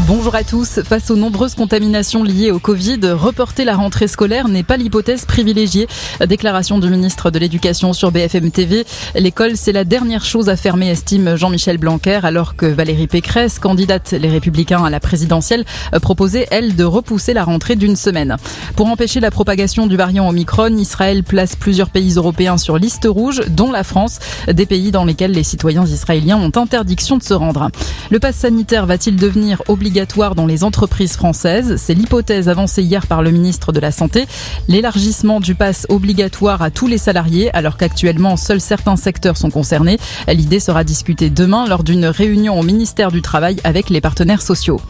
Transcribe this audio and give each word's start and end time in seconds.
Bonjour 0.00 0.34
à 0.34 0.42
tous. 0.42 0.80
Face 0.84 1.10
aux 1.10 1.16
nombreuses 1.16 1.54
contaminations 1.54 2.24
liées 2.24 2.50
au 2.50 2.58
Covid, 2.58 2.98
reporter 3.10 3.66
la 3.66 3.76
rentrée 3.76 4.08
scolaire 4.08 4.48
n'est 4.48 4.62
pas 4.62 4.78
l'hypothèse 4.78 5.26
privilégiée. 5.26 5.86
Déclaration 6.26 6.78
du 6.78 6.88
ministre 6.88 7.30
de 7.30 7.38
l'Éducation 7.38 7.92
sur 7.92 8.10
BFM 8.10 8.50
TV. 8.50 8.86
L'école, 9.14 9.54
c'est 9.54 9.72
la 9.72 9.84
dernière 9.84 10.24
chose 10.24 10.48
à 10.48 10.56
fermer, 10.56 10.88
estime 10.88 11.36
Jean-Michel 11.36 11.76
Blanquer, 11.76 12.20
alors 12.22 12.56
que 12.56 12.64
Valérie 12.64 13.06
Pécresse, 13.06 13.58
candidate 13.58 14.12
les 14.12 14.30
Républicains 14.30 14.82
à 14.82 14.88
la 14.88 14.98
présidentielle, 14.98 15.66
proposait, 16.00 16.48
elle, 16.50 16.74
de 16.74 16.84
repousser 16.84 17.34
la 17.34 17.44
rentrée 17.44 17.76
d'une 17.76 17.96
semaine. 17.96 18.38
Pour 18.76 18.86
empêcher 18.86 19.20
la 19.20 19.30
propagation 19.30 19.86
du 19.86 19.96
variant 19.96 20.26
Omicron, 20.26 20.74
Israël 20.78 21.22
place 21.22 21.54
plusieurs 21.54 21.90
pays 21.90 22.14
européens 22.14 22.56
sur 22.56 22.78
liste 22.78 23.06
rouge, 23.06 23.42
dont 23.48 23.70
la 23.70 23.84
France, 23.84 24.20
des 24.50 24.64
pays 24.64 24.90
dans 24.90 25.04
lesquels 25.04 25.32
les 25.32 25.44
citoyens 25.44 25.84
israéliens 25.84 26.38
ont 26.38 26.52
interdiction 26.56 27.18
de 27.18 27.22
se 27.22 27.34
rendre. 27.34 27.68
Le 28.10 28.18
pass 28.18 28.36
sanitaire 28.36 28.86
va-t-il 28.86 29.16
devenir 29.16 29.60
obligatoire 29.68 29.81
obligatoire 29.82 30.36
dans 30.36 30.46
les 30.46 30.62
entreprises 30.62 31.14
françaises. 31.14 31.74
C'est 31.76 31.94
l'hypothèse 31.94 32.48
avancée 32.48 32.84
hier 32.84 33.08
par 33.08 33.20
le 33.20 33.32
ministre 33.32 33.72
de 33.72 33.80
la 33.80 33.90
Santé. 33.90 34.26
L'élargissement 34.68 35.40
du 35.40 35.56
pass 35.56 35.86
obligatoire 35.88 36.62
à 36.62 36.70
tous 36.70 36.86
les 36.86 36.98
salariés, 36.98 37.52
alors 37.52 37.76
qu'actuellement 37.76 38.36
seuls 38.36 38.60
certains 38.60 38.94
secteurs 38.94 39.36
sont 39.36 39.50
concernés. 39.50 39.98
L'idée 40.28 40.60
sera 40.60 40.84
discutée 40.84 41.30
demain 41.30 41.66
lors 41.66 41.82
d'une 41.82 42.06
réunion 42.06 42.60
au 42.60 42.62
ministère 42.62 43.10
du 43.10 43.22
Travail 43.22 43.56
avec 43.64 43.90
les 43.90 44.00
partenaires 44.00 44.40
sociaux. 44.40 44.80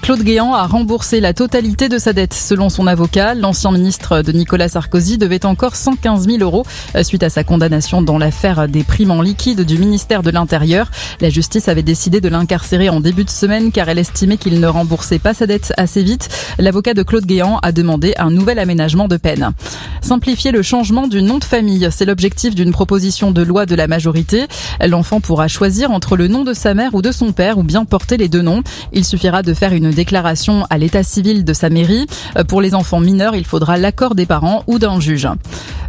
Claude 0.00 0.22
Guéant 0.22 0.54
a 0.54 0.66
remboursé 0.66 1.20
la 1.20 1.34
totalité 1.34 1.90
de 1.90 1.98
sa 1.98 2.14
dette. 2.14 2.32
Selon 2.32 2.70
son 2.70 2.86
avocat, 2.86 3.34
l'ancien 3.34 3.70
ministre 3.70 4.22
de 4.22 4.32
Nicolas 4.32 4.70
Sarkozy 4.70 5.18
devait 5.18 5.44
encore 5.44 5.76
115 5.76 6.26
000 6.26 6.38
euros 6.38 6.64
suite 7.02 7.22
à 7.22 7.28
sa 7.28 7.44
condamnation 7.44 8.00
dans 8.00 8.16
l'affaire 8.16 8.66
des 8.66 8.82
primes 8.82 9.10
en 9.10 9.20
liquide 9.20 9.60
du 9.60 9.76
ministère 9.76 10.22
de 10.22 10.30
l'Intérieur. 10.30 10.90
La 11.20 11.28
justice 11.28 11.68
avait 11.68 11.82
décidé 11.82 12.22
de 12.22 12.30
l'incarcérer 12.30 12.88
en 12.88 13.00
début 13.00 13.24
de 13.24 13.30
semaine 13.30 13.72
car 13.72 13.90
elle 13.90 13.98
estimait 13.98 14.37
qu'il 14.38 14.60
ne 14.60 14.66
remboursait 14.66 15.18
pas 15.18 15.34
sa 15.34 15.46
dette 15.46 15.72
assez 15.76 16.02
vite, 16.02 16.28
l'avocat 16.58 16.94
de 16.94 17.02
Claude 17.02 17.26
Guéant 17.26 17.58
a 17.62 17.72
demandé 17.72 18.14
un 18.18 18.30
nouvel 18.30 18.58
aménagement 18.58 19.08
de 19.08 19.16
peine. 19.16 19.52
Simplifier 20.00 20.52
le 20.52 20.62
changement 20.62 21.08
du 21.08 21.22
nom 21.22 21.38
de 21.38 21.44
famille, 21.44 21.88
c'est 21.90 22.04
l'objectif 22.04 22.54
d'une 22.54 22.72
proposition 22.72 23.30
de 23.30 23.42
loi 23.42 23.66
de 23.66 23.74
la 23.74 23.86
majorité. 23.86 24.46
L'enfant 24.86 25.20
pourra 25.20 25.48
choisir 25.48 25.90
entre 25.90 26.16
le 26.16 26.28
nom 26.28 26.44
de 26.44 26.52
sa 26.52 26.74
mère 26.74 26.94
ou 26.94 27.02
de 27.02 27.12
son 27.12 27.32
père 27.32 27.58
ou 27.58 27.62
bien 27.62 27.84
porter 27.84 28.16
les 28.16 28.28
deux 28.28 28.42
noms. 28.42 28.62
Il 28.92 29.04
suffira 29.04 29.42
de 29.42 29.52
faire 29.54 29.72
une 29.72 29.90
déclaration 29.90 30.66
à 30.70 30.78
l'état 30.78 31.02
civil 31.02 31.44
de 31.44 31.52
sa 31.52 31.68
mairie. 31.70 32.06
Pour 32.46 32.62
les 32.62 32.74
enfants 32.74 33.00
mineurs, 33.00 33.36
il 33.36 33.44
faudra 33.44 33.76
l'accord 33.76 34.14
des 34.14 34.26
parents 34.26 34.62
ou 34.66 34.78
d'un 34.78 35.00
juge. 35.00 35.28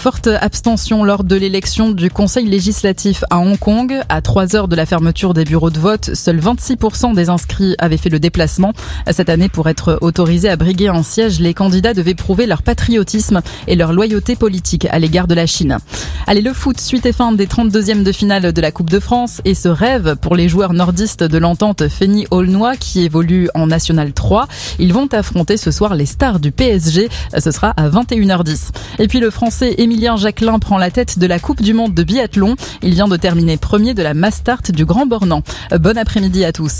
Forte 0.00 0.28
abstention 0.28 1.04
lors 1.04 1.24
de 1.24 1.36
l'élection 1.36 1.90
du 1.90 2.10
Conseil 2.10 2.46
législatif 2.46 3.22
à 3.28 3.38
Hong 3.38 3.58
Kong. 3.58 4.00
À 4.08 4.22
trois 4.22 4.56
heures 4.56 4.66
de 4.66 4.74
la 4.74 4.86
fermeture 4.86 5.34
des 5.34 5.44
bureaux 5.44 5.68
de 5.68 5.78
vote, 5.78 6.14
seuls 6.14 6.40
26% 6.40 7.14
des 7.14 7.28
inscrits 7.28 7.74
avaient 7.78 7.98
fait 7.98 8.08
le 8.08 8.18
déplacement. 8.18 8.72
Cette 9.10 9.28
année, 9.28 9.50
pour 9.50 9.68
être 9.68 9.98
autorisés 10.00 10.48
à 10.48 10.56
briguer 10.56 10.88
un 10.88 11.02
siège, 11.02 11.38
les 11.38 11.52
candidats 11.52 11.92
devaient 11.92 12.14
prouver 12.14 12.46
leur 12.46 12.62
patriotisme 12.62 13.42
et 13.66 13.76
leur 13.76 13.92
loyauté 13.92 14.36
politique 14.36 14.86
à 14.90 14.98
l'égard 14.98 15.26
de 15.26 15.34
la 15.34 15.44
Chine. 15.44 15.76
Allez, 16.26 16.40
le 16.40 16.54
foot, 16.54 16.80
suite 16.80 17.04
et 17.04 17.12
fin 17.12 17.32
des 17.32 17.46
32e 17.46 18.02
de 18.02 18.12
finale 18.12 18.54
de 18.54 18.60
la 18.62 18.72
Coupe 18.72 18.88
de 18.88 19.00
France 19.00 19.42
et 19.44 19.54
ce 19.54 19.68
rêve 19.68 20.16
pour 20.16 20.34
les 20.34 20.48
joueurs 20.48 20.72
nordistes 20.72 21.24
de 21.24 21.36
l'entente 21.36 21.88
Feni 21.88 22.26
Aulnois 22.30 22.76
qui 22.76 23.04
évolue 23.04 23.50
en 23.54 23.66
National 23.66 24.14
3. 24.14 24.48
Ils 24.78 24.94
vont 24.94 25.08
affronter 25.12 25.58
ce 25.58 25.70
soir 25.70 25.94
les 25.94 26.06
stars 26.06 26.40
du 26.40 26.52
PSG. 26.52 27.10
Ce 27.36 27.50
sera 27.50 27.74
à 27.76 27.90
21h10. 27.90 28.70
Et 28.98 29.06
puis 29.06 29.20
le 29.20 29.28
français 29.28 29.74
Emilien 29.90 30.16
Jacquelin 30.16 30.60
prend 30.60 30.78
la 30.78 30.92
tête 30.92 31.18
de 31.18 31.26
la 31.26 31.40
Coupe 31.40 31.62
du 31.62 31.74
Monde 31.74 31.94
de 31.94 32.04
biathlon. 32.04 32.54
Il 32.80 32.94
vient 32.94 33.08
de 33.08 33.16
terminer 33.16 33.56
premier 33.56 33.92
de 33.92 34.04
la 34.04 34.14
Mastart 34.14 34.62
du 34.68 34.84
Grand 34.84 35.04
Bornand. 35.04 35.42
Bon 35.80 35.98
après-midi 35.98 36.44
à 36.44 36.52
tous. 36.52 36.78